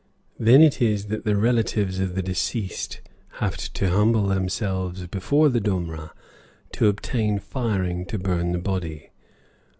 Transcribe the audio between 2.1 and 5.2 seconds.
the deceased have to humble themselves